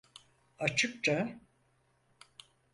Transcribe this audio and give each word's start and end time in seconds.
Açıkça. 0.59 1.39